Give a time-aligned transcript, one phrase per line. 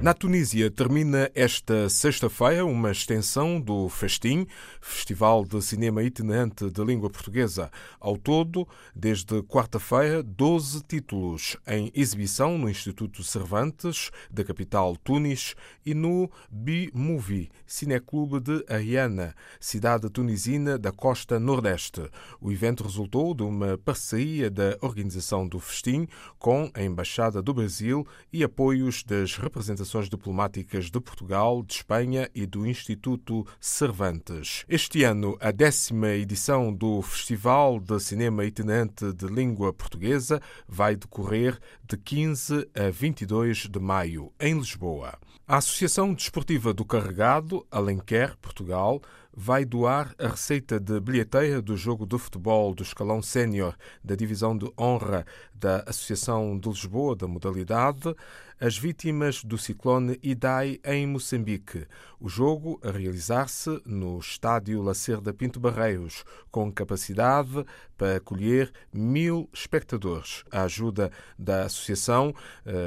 [0.00, 4.46] Na Tunísia termina esta sexta-feira uma extensão do Festim,
[4.80, 7.68] Festival de Cinema Itinerante de Língua Portuguesa.
[7.98, 15.94] Ao todo, desde quarta-feira, 12 títulos em exibição no Instituto Cervantes, da capital Tunis, e
[15.94, 22.08] no B-Movie, Cineclube de Ariana, cidade tunisina da costa nordeste.
[22.40, 26.06] O evento resultou de uma parceria da organização do Festim
[26.38, 32.28] com a Embaixada do Brasil e apoios das representações Relações Diplomáticas de Portugal, de Espanha
[32.34, 34.66] e do Instituto Cervantes.
[34.68, 41.58] Este ano, a décima edição do Festival de Cinema Itinerante de Língua Portuguesa vai decorrer
[41.82, 45.18] de 15 a 22 de maio, em Lisboa.
[45.46, 49.00] A Associação Desportiva do Carregado, Alenquer, Portugal,
[49.40, 54.58] vai doar a receita de bilheteira do jogo de futebol do escalão sénior da Divisão
[54.58, 58.16] de Honra da Associação de Lisboa da modalidade
[58.60, 61.86] às vítimas do ciclone Idai em Moçambique.
[62.18, 67.64] O jogo a realizar-se no estádio Lacerda Pinto Barreiros, com capacidade
[67.96, 70.42] para acolher mil espectadores.
[70.50, 72.34] A ajuda da Associação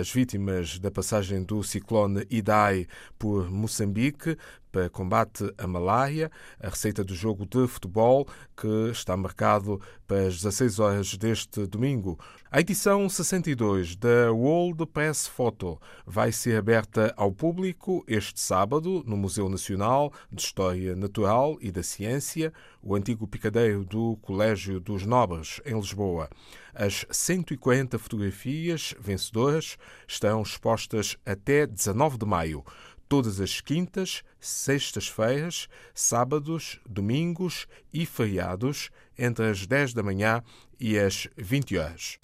[0.00, 2.86] As Vítimas da Passagem do Ciclone Idai
[3.18, 4.38] por Moçambique
[4.70, 6.30] para combate à malária,
[6.60, 12.18] a receita do jogo de futebol que está marcado para as 16 horas deste domingo.
[12.50, 19.16] A edição 62 da World Press Photo vai ser aberta ao público este sábado no
[19.16, 25.60] Museu Nacional de História Natural e da Ciência, o antigo picadeiro do Colégio dos Nobres,
[25.66, 26.30] em Lisboa.
[26.74, 32.64] As 140 fotografias vencedoras estão expostas até 19 de maio
[33.08, 40.42] todas as quintas, sextas-feiras, sábados, domingos e feriados, entre as 10 da manhã
[40.78, 42.18] e as 20 horas.